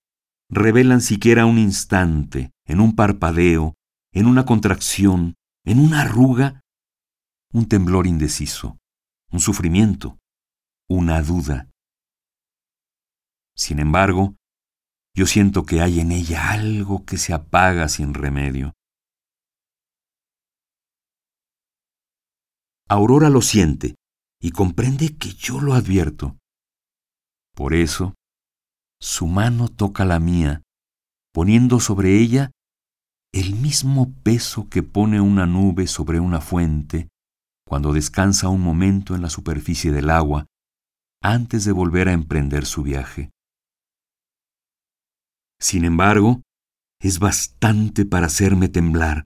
revelan 0.49 1.01
siquiera 1.01 1.45
un 1.45 1.57
instante, 1.57 2.51
en 2.65 2.79
un 2.79 2.95
parpadeo, 2.95 3.75
en 4.13 4.25
una 4.25 4.45
contracción, 4.45 5.35
en 5.65 5.79
una 5.79 6.01
arruga, 6.01 6.61
un 7.51 7.67
temblor 7.67 8.07
indeciso, 8.07 8.77
un 9.31 9.41
sufrimiento, 9.41 10.17
una 10.89 11.21
duda. 11.21 11.69
Sin 13.55 13.79
embargo, 13.79 14.35
yo 15.17 15.25
siento 15.25 15.65
que 15.65 15.81
hay 15.81 15.99
en 15.99 16.11
ella 16.11 16.51
algo 16.51 17.03
que 17.03 17.17
se 17.17 17.33
apaga 17.33 17.89
sin 17.89 18.13
remedio. 18.13 18.73
Aurora 22.87 23.31
lo 23.31 23.41
siente 23.41 23.95
y 24.39 24.51
comprende 24.51 25.17
que 25.17 25.29
yo 25.29 25.59
lo 25.59 25.73
advierto. 25.73 26.37
Por 27.55 27.73
eso, 27.73 28.13
su 29.01 29.25
mano 29.25 29.69
toca 29.69 30.05
la 30.05 30.19
mía, 30.19 30.61
poniendo 31.33 31.79
sobre 31.79 32.19
ella 32.19 32.51
el 33.33 33.55
mismo 33.55 34.13
peso 34.21 34.69
que 34.69 34.83
pone 34.83 35.19
una 35.19 35.47
nube 35.47 35.87
sobre 35.87 36.19
una 36.19 36.41
fuente 36.41 37.09
cuando 37.67 37.91
descansa 37.91 38.49
un 38.49 38.61
momento 38.61 39.15
en 39.15 39.23
la 39.23 39.31
superficie 39.31 39.91
del 39.91 40.11
agua 40.11 40.45
antes 41.23 41.65
de 41.65 41.71
volver 41.71 42.07
a 42.07 42.13
emprender 42.13 42.67
su 42.67 42.83
viaje. 42.83 43.31
Sin 45.59 45.85
embargo, 45.85 46.41
es 46.99 47.19
bastante 47.19 48.05
para 48.05 48.27
hacerme 48.27 48.69
temblar, 48.69 49.25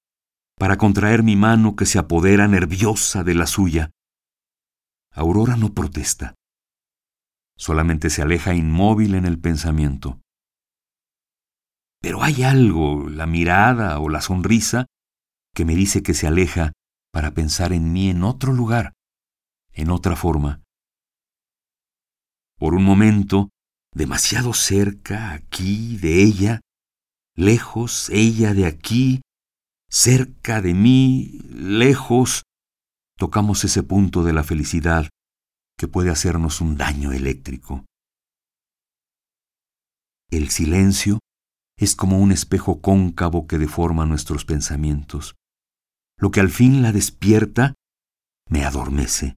para 0.58 0.78
contraer 0.78 1.24
mi 1.24 1.36
mano 1.36 1.76
que 1.76 1.86
se 1.86 2.00
apodera 2.00 2.48
nerviosa 2.48 3.24
de 3.24 3.36
la 3.36 3.48
suya. 3.48 3.92
Aurora 5.14 5.58
no 5.58 5.74
protesta, 5.74 6.36
solamente 7.58 8.10
se 8.10 8.22
aleja 8.22 8.54
inmóvil 8.54 9.16
en 9.16 9.26
el 9.26 9.40
pensamiento. 9.40 10.20
Pero 12.02 12.24
hay 12.24 12.44
algo, 12.44 13.08
la 13.10 13.28
mirada 13.28 14.00
o 14.00 14.10
la 14.10 14.22
sonrisa, 14.22 14.88
que 15.54 15.66
me 15.66 15.76
dice 15.76 16.02
que 16.02 16.14
se 16.14 16.28
aleja 16.28 16.74
para 17.12 17.32
pensar 17.32 17.74
en 17.74 17.92
mí 17.94 18.10
en 18.10 18.24
otro 18.24 18.54
lugar, 18.54 18.94
en 19.74 19.92
otra 19.92 20.16
forma. 20.16 20.64
Por 22.58 22.74
un 22.74 22.84
momento, 22.84 23.50
demasiado 23.94 24.54
cerca, 24.54 25.34
aquí, 25.34 25.98
de 25.98 26.24
ella, 26.24 26.62
lejos, 27.36 28.10
ella 28.10 28.54
de 28.54 28.66
aquí, 28.66 29.22
cerca 29.90 30.62
de 30.62 30.74
mí, 30.74 31.40
lejos, 31.50 32.44
tocamos 33.18 33.64
ese 33.64 33.84
punto 33.84 34.24
de 34.24 34.34
la 34.34 34.44
felicidad 34.44 35.10
que 35.78 35.88
puede 35.88 36.10
hacernos 36.10 36.62
un 36.62 36.78
daño 36.78 37.12
eléctrico. 37.12 37.86
El 40.30 40.50
silencio 40.50 41.20
es 41.78 41.96
como 41.96 42.20
un 42.20 42.32
espejo 42.32 42.82
cóncavo 42.82 43.48
que 43.48 43.58
deforma 43.58 44.06
nuestros 44.06 44.46
pensamientos. 44.46 45.36
Lo 46.18 46.32
que 46.32 46.40
al 46.40 46.50
fin 46.50 46.82
la 46.82 46.92
despierta 46.92 47.74
me 48.48 48.64
adormece. 48.64 49.36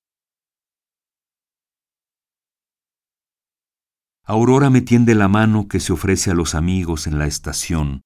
Aurora 4.26 4.70
me 4.70 4.80
tiende 4.80 5.14
la 5.14 5.28
mano 5.28 5.68
que 5.68 5.80
se 5.80 5.92
ofrece 5.92 6.30
a 6.30 6.34
los 6.34 6.54
amigos 6.54 7.06
en 7.06 7.18
la 7.18 7.26
estación, 7.26 8.00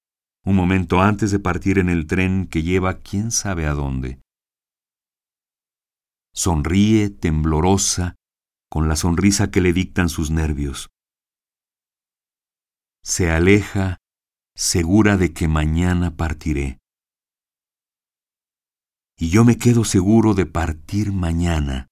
un 0.45 0.57
momento 0.57 1.01
antes 1.01 1.31
de 1.31 1.39
partir 1.39 1.79
en 1.79 1.89
el 1.89 2.09
tren 2.09 2.49
que 2.49 2.65
lleva 2.65 2.99
quién 2.99 3.31
sabe 3.31 3.67
a 3.67 3.75
dónde. 3.75 4.21
Sonríe, 6.35 7.11
temblorosa, 7.11 8.17
con 8.69 8.89
la 8.89 8.97
sonrisa 8.97 9.53
que 9.53 9.61
le 9.61 9.73
dictan 9.73 10.09
sus 10.09 10.33
nervios. 10.33 10.89
Se 13.05 13.31
aleja, 13.31 13.99
segura 14.57 15.17
de 15.17 15.33
que 15.33 15.47
mañana 15.47 16.17
partiré. 16.17 16.79
Y 19.17 19.31
yo 19.31 19.45
me 19.45 19.57
quedo 19.57 19.85
seguro 19.85 20.35
de 20.35 20.47
partir 20.47 21.13
mañana, 21.13 21.87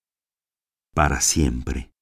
para 0.94 1.20
siempre. 1.20 1.92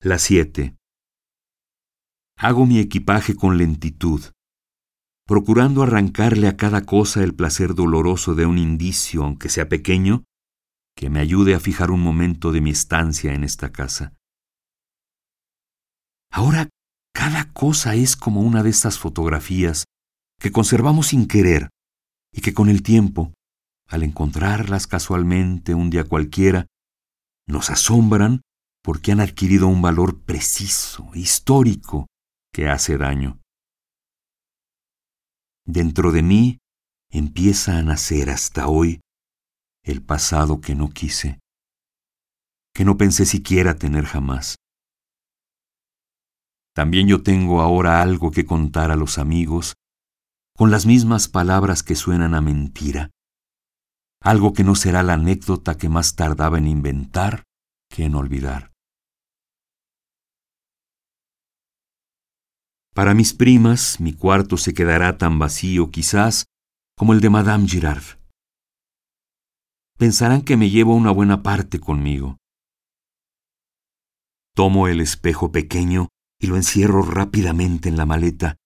La 0.00 0.20
7. 0.20 0.76
Hago 2.36 2.66
mi 2.66 2.78
equipaje 2.78 3.34
con 3.34 3.58
lentitud, 3.58 4.22
procurando 5.26 5.82
arrancarle 5.82 6.46
a 6.46 6.56
cada 6.56 6.82
cosa 6.82 7.24
el 7.24 7.34
placer 7.34 7.74
doloroso 7.74 8.36
de 8.36 8.46
un 8.46 8.58
indicio, 8.58 9.24
aunque 9.24 9.48
sea 9.48 9.68
pequeño, 9.68 10.22
que 10.94 11.10
me 11.10 11.18
ayude 11.18 11.56
a 11.56 11.58
fijar 11.58 11.90
un 11.90 12.00
momento 12.00 12.52
de 12.52 12.60
mi 12.60 12.70
estancia 12.70 13.34
en 13.34 13.42
esta 13.42 13.72
casa. 13.72 14.14
Ahora 16.30 16.68
cada 17.12 17.52
cosa 17.52 17.96
es 17.96 18.14
como 18.14 18.42
una 18.42 18.62
de 18.62 18.70
estas 18.70 19.00
fotografías 19.00 19.86
que 20.38 20.52
conservamos 20.52 21.08
sin 21.08 21.26
querer 21.26 21.70
y 22.32 22.40
que 22.40 22.54
con 22.54 22.68
el 22.68 22.84
tiempo, 22.84 23.34
al 23.88 24.04
encontrarlas 24.04 24.86
casualmente 24.86 25.74
un 25.74 25.90
día 25.90 26.04
cualquiera, 26.04 26.68
nos 27.48 27.70
asombran 27.70 28.42
porque 28.82 29.12
han 29.12 29.20
adquirido 29.20 29.68
un 29.68 29.82
valor 29.82 30.22
preciso, 30.22 31.10
histórico, 31.14 32.06
que 32.52 32.68
hace 32.68 32.96
daño. 32.96 33.40
Dentro 35.66 36.12
de 36.12 36.22
mí 36.22 36.58
empieza 37.10 37.78
a 37.78 37.82
nacer 37.82 38.30
hasta 38.30 38.68
hoy 38.68 39.00
el 39.82 40.02
pasado 40.02 40.60
que 40.60 40.74
no 40.74 40.90
quise, 40.90 41.40
que 42.74 42.84
no 42.84 42.96
pensé 42.96 43.26
siquiera 43.26 43.76
tener 43.76 44.04
jamás. 44.04 44.56
También 46.74 47.08
yo 47.08 47.22
tengo 47.22 47.60
ahora 47.60 48.02
algo 48.02 48.30
que 48.30 48.46
contar 48.46 48.90
a 48.90 48.96
los 48.96 49.18
amigos 49.18 49.74
con 50.56 50.70
las 50.70 50.86
mismas 50.86 51.28
palabras 51.28 51.82
que 51.82 51.94
suenan 51.94 52.34
a 52.34 52.40
mentira, 52.40 53.10
algo 54.20 54.52
que 54.52 54.64
no 54.64 54.74
será 54.74 55.02
la 55.02 55.14
anécdota 55.14 55.76
que 55.76 55.88
más 55.88 56.14
tardaba 56.16 56.58
en 56.58 56.66
inventar 56.66 57.44
que 57.88 58.04
en 58.04 58.14
olvidar. 58.14 58.67
Para 62.98 63.14
mis 63.14 63.32
primas, 63.32 64.00
mi 64.00 64.12
cuarto 64.12 64.56
se 64.56 64.74
quedará 64.74 65.18
tan 65.18 65.38
vacío 65.38 65.92
quizás 65.92 66.46
como 66.96 67.12
el 67.12 67.20
de 67.20 67.30
Madame 67.30 67.68
Girard. 67.68 68.02
Pensarán 69.96 70.42
que 70.42 70.56
me 70.56 70.68
llevo 70.68 70.96
una 70.96 71.12
buena 71.12 71.44
parte 71.44 71.78
conmigo. 71.78 72.38
Tomo 74.52 74.88
el 74.88 75.00
espejo 75.00 75.52
pequeño 75.52 76.08
y 76.40 76.48
lo 76.48 76.56
encierro 76.56 77.02
rápidamente 77.02 77.88
en 77.88 77.96
la 77.96 78.04
maleta, 78.04 78.56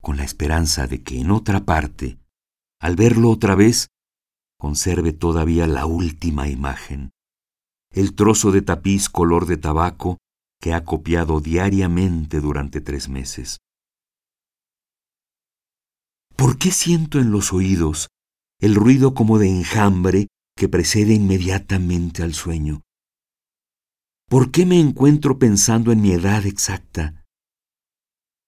con 0.00 0.16
la 0.16 0.22
esperanza 0.22 0.86
de 0.86 1.02
que 1.02 1.18
en 1.18 1.32
otra 1.32 1.64
parte, 1.64 2.20
al 2.80 2.94
verlo 2.94 3.30
otra 3.30 3.56
vez, 3.56 3.88
conserve 4.60 5.12
todavía 5.12 5.66
la 5.66 5.86
última 5.86 6.48
imagen, 6.48 7.10
el 7.90 8.14
trozo 8.14 8.52
de 8.52 8.62
tapiz 8.62 9.08
color 9.08 9.46
de 9.46 9.56
tabaco 9.56 10.18
que 10.66 10.74
ha 10.74 10.84
copiado 10.84 11.40
diariamente 11.40 12.40
durante 12.40 12.80
tres 12.80 13.08
meses. 13.08 13.60
¿Por 16.34 16.58
qué 16.58 16.72
siento 16.72 17.20
en 17.20 17.30
los 17.30 17.52
oídos 17.52 18.08
el 18.58 18.74
ruido 18.74 19.14
como 19.14 19.38
de 19.38 19.48
enjambre 19.48 20.26
que 20.56 20.68
precede 20.68 21.14
inmediatamente 21.14 22.24
al 22.24 22.34
sueño? 22.34 22.80
¿Por 24.28 24.50
qué 24.50 24.66
me 24.66 24.80
encuentro 24.80 25.38
pensando 25.38 25.92
en 25.92 26.00
mi 26.00 26.10
edad 26.10 26.44
exacta? 26.46 27.24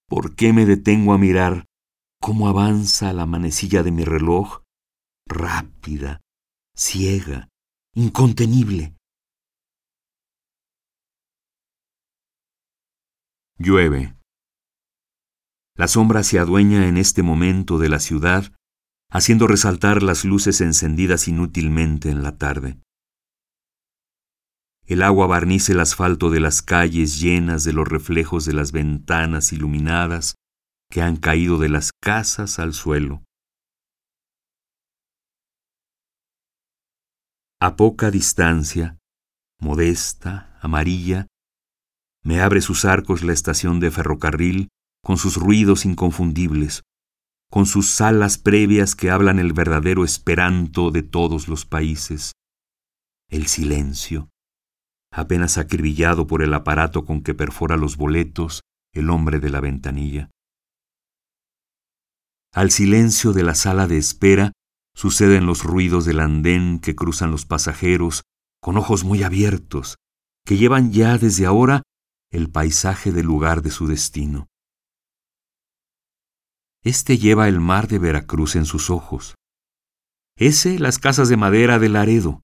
¿Por 0.09 0.35
qué 0.35 0.53
me 0.53 0.67
detengo 0.67 1.13
a 1.13 1.19
mirar 1.19 1.67
cómo 2.21 2.49
avanza 2.49 3.13
la 3.13 3.27
manecilla 3.27 3.85
de 3.85 3.93
mi 3.93 4.03
reloj, 4.03 4.63
rápida, 5.25 6.21
ciega, 6.75 7.47
incontenible? 7.95 8.98
Llueve. 13.61 14.17
La 15.77 15.89
sombra 15.89 16.23
se 16.23 16.39
adueña 16.39 16.87
en 16.87 16.97
este 16.97 17.25
momento 17.25 17.79
de 17.79 17.89
la 17.89 17.99
ciudad, 17.99 18.53
haciendo 19.11 19.49
resaltar 19.49 20.05
las 20.05 20.25
luces 20.25 20.61
encendidas 20.61 21.27
inútilmente 21.27 22.09
en 22.11 22.23
la 22.23 22.39
tarde. 22.39 22.81
El 24.87 25.03
agua 25.03 25.27
barniza 25.27 25.73
el 25.73 25.81
asfalto 25.81 26.31
de 26.31 26.39
las 26.39 26.63
calles 26.63 27.21
llenas 27.21 27.65
de 27.65 27.73
los 27.73 27.87
reflejos 27.87 28.45
de 28.45 28.53
las 28.53 28.71
ventanas 28.71 29.53
iluminadas 29.53 30.37
que 30.89 31.03
han 31.03 31.17
caído 31.17 31.59
de 31.59 31.69
las 31.69 31.91
casas 32.01 32.61
al 32.61 32.75
suelo. 32.75 33.25
A 37.61 37.75
poca 37.75 38.13
distancia, 38.13 38.99
modesta, 39.61 40.57
amarilla, 40.63 41.27
me 42.29 42.43
abre 42.43 42.61
sus 42.61 42.85
arcos 42.85 43.23
la 43.23 43.33
estación 43.33 43.81
de 43.81 43.91
ferrocarril 43.91 44.69
con 45.03 45.17
sus 45.17 45.39
ruidos 45.39 45.87
inconfundibles, 45.87 46.83
con 47.51 47.65
sus 47.65 47.89
salas 47.89 48.37
previas 48.37 48.95
que 48.95 49.11
hablan 49.11 49.39
el 49.39 49.55
verdadero 49.55 50.05
esperanto 50.05 50.91
de 50.91 51.03
todos 51.03 51.49
los 51.49 51.65
países. 51.65 52.33
El 53.31 53.47
silencio, 53.47 54.29
apenas 55.11 55.57
acribillado 55.57 56.27
por 56.27 56.43
el 56.43 56.53
aparato 56.53 57.07
con 57.07 57.23
que 57.23 57.33
perfora 57.33 57.79
los 57.79 57.97
boletos 57.97 58.61
el 58.93 59.09
hombre 59.09 59.39
de 59.39 59.49
la 59.49 59.63
ventanilla. 59.63 60.29
Al 62.53 62.71
silencio 62.71 63.33
de 63.33 63.43
la 63.43 63.55
sala 63.55 63.87
de 63.87 63.97
espera 63.97 64.53
suceden 64.95 65.47
los 65.47 65.65
ruidos 65.65 66.05
del 66.05 66.21
andén 66.21 66.79
que 66.79 66.95
cruzan 66.95 67.31
los 67.31 67.47
pasajeros 67.47 68.25
con 68.61 68.77
ojos 68.77 69.03
muy 69.03 69.23
abiertos, 69.23 69.97
que 70.45 70.59
llevan 70.59 70.93
ya 70.93 71.17
desde 71.17 71.47
ahora 71.47 71.85
el 72.31 72.51
paisaje 72.51 73.13
del 73.13 73.27
lugar 73.27 73.63
de 73.63 73.71
su 73.71 73.87
destino. 73.87 74.49
Este 76.83 77.19
lleva 77.19 77.49
el 77.49 77.61
mar 77.61 77.89
de 77.89 77.99
Veracruz 77.99 78.57
en 78.57 78.65
sus 78.65 78.91
ojos. 78.91 79.35
Ese 80.37 80.79
las 80.79 80.99
casas 80.99 81.29
de 81.29 81.37
madera 81.37 81.79
de 81.79 81.89
Laredo. 81.89 82.43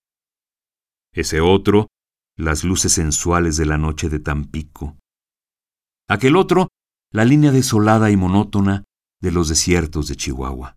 Ese 1.13 1.41
otro 1.41 1.89
las 2.37 2.65
luces 2.65 2.93
sensuales 2.93 3.57
de 3.57 3.67
la 3.67 3.79
noche 3.79 4.09
de 4.09 4.19
Tampico. 4.19 4.99
Aquel 6.09 6.37
otro 6.37 6.69
la 7.13 7.25
línea 7.25 7.53
desolada 7.53 8.11
y 8.11 8.17
monótona 8.17 8.85
de 9.21 9.31
los 9.31 9.49
desiertos 9.49 10.09
de 10.09 10.17
Chihuahua. 10.17 10.77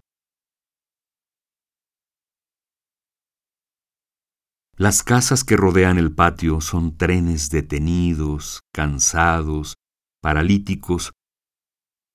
Las 4.79 5.01
casas 5.01 5.43
que 5.43 5.57
rodean 5.57 5.97
el 5.97 6.13
patio 6.13 6.61
son 6.61 6.97
trenes 6.97 7.49
detenidos, 7.49 8.61
cansados, 8.71 9.73
paralíticos, 10.21 11.13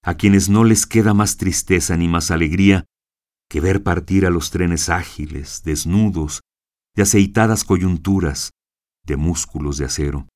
a 0.05 0.15
quienes 0.15 0.49
no 0.49 0.63
les 0.63 0.87
queda 0.87 1.13
más 1.13 1.39
tristeza 1.39 1.97
ni 1.97 2.07
más 2.07 2.31
alegría 2.31 2.85
que 3.51 3.61
ver 3.61 3.83
partir 3.83 4.27
a 4.27 4.31
los 4.31 4.53
trenes 4.53 4.91
ágiles, 4.91 5.65
desnudos, 5.65 6.43
de 6.95 7.03
aceitadas 7.03 7.65
coyunturas, 7.65 8.53
de 9.05 9.17
músculos 9.17 9.79
de 9.79 9.87
acero. 9.87 10.29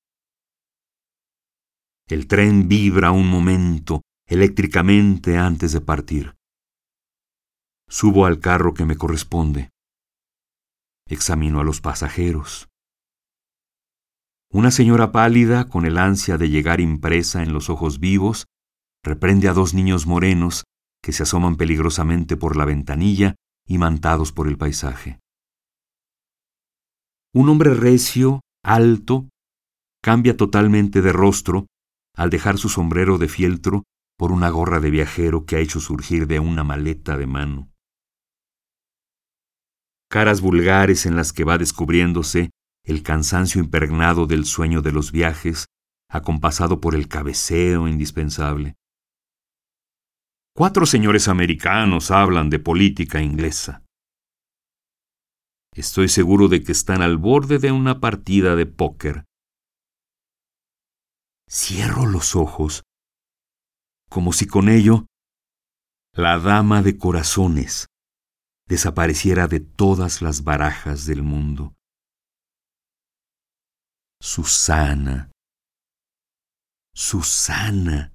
El 2.09 2.27
tren 2.27 2.67
vibra 2.67 3.13
un 3.13 3.29
momento 3.29 4.03
eléctricamente 4.27 5.39
antes 5.39 5.71
de 5.71 5.81
partir. 5.81 6.35
Subo 7.89 8.27
al 8.27 8.41
carro 8.41 8.75
que 8.75 8.85
me 8.85 8.97
corresponde. 8.97 9.71
Examino 11.09 11.61
a 11.61 11.65
los 11.65 11.81
pasajeros. 11.81 12.69
Una 14.51 14.73
señora 14.73 15.13
pálida, 15.13 15.69
con 15.69 15.87
el 15.87 15.99
ansia 15.99 16.37
de 16.37 16.49
llegar 16.49 16.81
impresa 16.81 17.45
en 17.45 17.53
los 17.53 17.71
ojos 17.71 18.01
vivos, 18.01 18.47
reprende 19.05 19.49
a 19.49 19.53
dos 19.53 19.73
niños 19.73 20.09
morenos 20.09 20.65
que 21.01 21.13
se 21.13 21.23
asoman 21.23 21.55
peligrosamente 21.55 22.37
por 22.37 22.57
la 22.57 22.65
ventanilla, 22.65 23.37
imantados 23.69 24.33
por 24.33 24.49
el 24.49 24.59
paisaje. 24.59 25.21
Un 27.33 27.51
hombre 27.51 27.75
recio, 27.75 28.41
alto, 28.65 29.29
cambia 30.03 30.37
totalmente 30.37 31.03
de 31.03 31.13
rostro 31.13 31.67
al 32.17 32.31
dejar 32.31 32.59
su 32.59 32.69
sombrero 32.69 33.19
de 33.19 33.29
fieltro 33.29 33.85
por 34.19 34.33
una 34.33 34.51
gorra 34.51 34.81
de 34.81 34.91
viajero 34.91 35.45
que 35.45 35.55
ha 35.55 35.61
hecho 35.61 35.79
surgir 35.79 36.27
de 36.27 36.41
una 36.41 36.65
maleta 36.65 37.17
de 37.17 37.29
mano 37.29 37.76
caras 40.09 40.41
vulgares 40.41 41.07
en 41.07 41.17
las 41.17 41.33
que 41.33 41.45
va 41.45 41.59
descubriéndose 41.59 42.51
el 42.85 43.03
cansancio 43.03 43.61
impregnado 43.61 44.27
del 44.27 44.45
sueño 44.45 44.81
de 44.81 44.93
los 44.93 45.11
viajes, 45.11 45.67
acompasado 46.09 46.81
por 46.81 46.95
el 46.95 47.09
cabeceo 47.09 47.89
indispensable. 47.89 48.77
Cuatro 50.55 50.87
señores 50.87 51.29
americanos 51.29 52.11
hablan 52.11 52.49
de 52.49 52.59
política 52.61 53.21
inglesa. 53.21 53.83
Estoy 55.75 56.09
seguro 56.09 56.49
de 56.49 56.63
que 56.63 56.73
están 56.73 57.03
al 57.03 57.19
borde 57.19 57.59
de 57.59 57.73
una 57.73 58.01
partida 58.01 58.57
de 58.57 58.65
póker. 58.65 59.25
Cierro 61.51 62.07
los 62.07 62.35
ojos, 62.35 62.85
como 64.09 64.33
si 64.33 64.47
con 64.47 64.69
ello 64.69 65.07
la 66.15 66.39
dama 66.39 66.83
de 66.83 66.97
corazones 66.97 67.89
desapareciera 68.69 69.47
de 69.47 69.61
todas 69.61 70.23
las 70.23 70.45
barajas 70.45 71.07
del 71.07 71.23
mundo. 71.23 71.75
Susana. 74.21 75.31
Susana. 76.95 78.13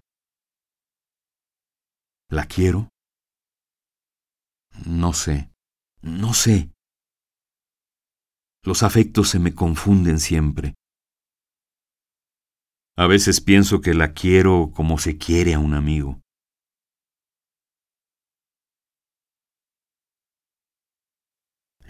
¿La 2.30 2.46
quiero? 2.46 2.90
No 4.86 5.14
sé, 5.14 5.52
no 6.02 6.34
sé. 6.34 6.72
Los 8.64 8.84
afectos 8.84 9.30
se 9.30 9.40
me 9.40 9.54
confunden 9.54 10.20
siempre. 10.20 10.76
A 12.98 13.08
veces 13.08 13.42
pienso 13.42 13.82
que 13.82 13.94
la 13.94 14.14
quiero 14.14 14.72
como 14.74 14.98
se 14.98 15.18
quiere 15.18 15.54
a 15.54 15.60
un 15.60 15.74
amigo. 15.74 16.21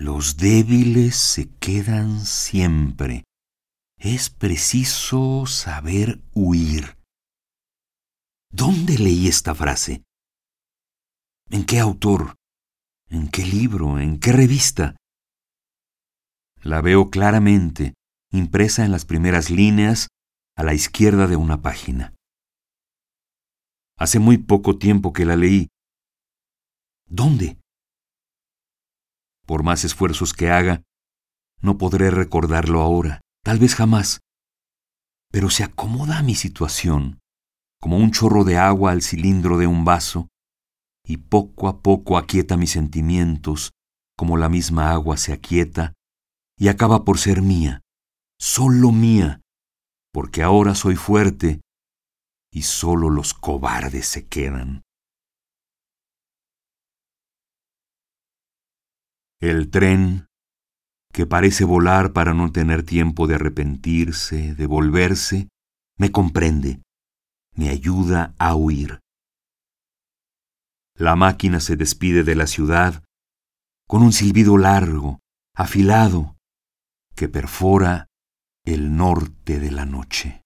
Los 0.03 0.37
débiles 0.37 1.15
se 1.15 1.47
quedan 1.59 2.25
siempre. 2.25 3.23
Es 3.99 4.31
preciso 4.31 5.45
saber 5.45 6.23
huir. 6.33 6.97
¿Dónde 8.51 8.97
leí 8.97 9.27
esta 9.27 9.53
frase? 9.53 10.01
¿En 11.51 11.67
qué 11.67 11.79
autor? 11.79 12.35
¿En 13.09 13.29
qué 13.29 13.45
libro? 13.45 13.99
¿En 13.99 14.19
qué 14.19 14.31
revista? 14.31 14.95
La 16.63 16.81
veo 16.81 17.11
claramente, 17.11 17.93
impresa 18.31 18.83
en 18.83 18.91
las 18.91 19.05
primeras 19.05 19.51
líneas, 19.51 20.07
a 20.57 20.63
la 20.63 20.73
izquierda 20.73 21.27
de 21.27 21.35
una 21.35 21.61
página. 21.61 22.15
Hace 23.99 24.17
muy 24.17 24.39
poco 24.39 24.79
tiempo 24.79 25.13
que 25.13 25.25
la 25.25 25.35
leí. 25.35 25.67
¿Dónde? 27.05 27.60
Por 29.51 29.63
más 29.63 29.83
esfuerzos 29.83 30.31
que 30.31 30.49
haga, 30.49 30.81
no 31.59 31.77
podré 31.77 32.09
recordarlo 32.09 32.79
ahora 32.79 33.19
tal 33.43 33.59
vez 33.59 33.75
jamás, 33.75 34.21
pero 35.29 35.49
se 35.49 35.65
acomoda 35.65 36.19
a 36.19 36.23
mi 36.23 36.35
situación 36.35 37.19
como 37.81 37.97
un 37.97 38.11
chorro 38.11 38.45
de 38.45 38.57
agua 38.57 38.93
al 38.93 39.01
cilindro 39.01 39.57
de 39.57 39.67
un 39.67 39.83
vaso 39.83 40.29
y 41.05 41.17
poco 41.17 41.67
a 41.67 41.81
poco 41.81 42.17
aquieta 42.17 42.55
mis 42.55 42.71
sentimientos 42.71 43.71
como 44.17 44.37
la 44.37 44.47
misma 44.47 44.93
agua 44.93 45.17
se 45.17 45.33
aquieta 45.33 45.91
y 46.57 46.69
acaba 46.69 47.03
por 47.03 47.17
ser 47.17 47.41
mía, 47.41 47.81
solo 48.39 48.93
mía, 48.93 49.41
porque 50.13 50.43
ahora 50.43 50.75
soy 50.75 50.95
fuerte 50.95 51.59
y 52.53 52.61
solo 52.61 53.09
los 53.09 53.33
cobardes 53.33 54.07
se 54.07 54.25
quedan. 54.29 54.83
El 59.41 59.71
tren 59.71 60.27
que 61.11 61.25
parece 61.25 61.65
volar 61.65 62.13
para 62.13 62.35
no 62.35 62.51
tener 62.51 62.83
tiempo 62.83 63.25
de 63.25 63.35
arrepentirse, 63.35 64.53
de 64.53 64.65
volverse, 64.67 65.49
me 65.97 66.11
comprende, 66.11 66.83
me 67.55 67.69
ayuda 67.69 68.35
a 68.37 68.55
huir. 68.55 68.99
La 70.95 71.15
máquina 71.15 71.59
se 71.59 71.75
despide 71.75 72.23
de 72.23 72.35
la 72.35 72.45
ciudad 72.45 73.03
con 73.87 74.03
un 74.03 74.13
silbido 74.13 74.59
largo, 74.59 75.19
afilado, 75.55 76.35
que 77.15 77.27
perfora 77.27 78.05
el 78.63 78.95
norte 78.95 79.59
de 79.59 79.71
la 79.71 79.85
noche. 79.85 80.40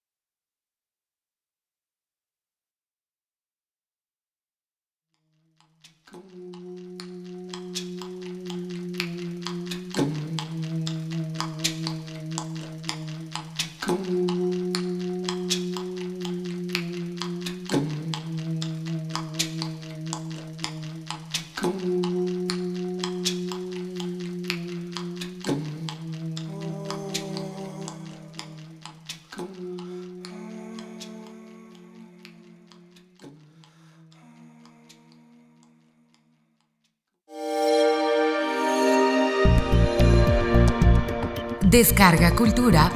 Descarga 41.76 42.34
Cultura. 42.34 42.90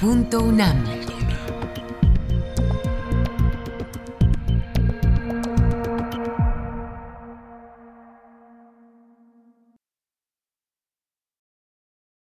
Punto 0.00 0.38
UNAM. 0.38 1.07